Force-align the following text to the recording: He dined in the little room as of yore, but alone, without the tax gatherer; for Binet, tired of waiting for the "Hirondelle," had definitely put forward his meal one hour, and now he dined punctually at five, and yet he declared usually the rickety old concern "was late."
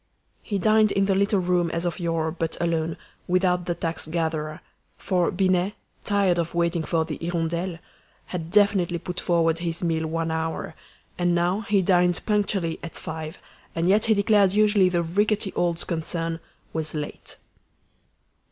He 0.41 0.57
dined 0.57 0.91
in 0.91 1.05
the 1.05 1.13
little 1.13 1.41
room 1.41 1.69
as 1.69 1.85
of 1.85 1.99
yore, 1.99 2.31
but 2.31 2.57
alone, 2.59 2.97
without 3.27 3.65
the 3.65 3.75
tax 3.75 4.07
gatherer; 4.07 4.61
for 4.97 5.29
Binet, 5.29 5.75
tired 6.03 6.39
of 6.39 6.55
waiting 6.55 6.81
for 6.81 7.05
the 7.05 7.19
"Hirondelle," 7.21 7.77
had 8.25 8.49
definitely 8.49 8.97
put 8.97 9.19
forward 9.19 9.59
his 9.59 9.83
meal 9.83 10.07
one 10.07 10.31
hour, 10.31 10.73
and 11.19 11.35
now 11.35 11.59
he 11.61 11.83
dined 11.83 12.19
punctually 12.25 12.79
at 12.81 12.95
five, 12.95 13.37
and 13.75 13.87
yet 13.87 14.05
he 14.05 14.15
declared 14.15 14.53
usually 14.53 14.89
the 14.89 15.03
rickety 15.03 15.53
old 15.53 15.85
concern 15.85 16.39
"was 16.73 16.95
late." 16.95 17.35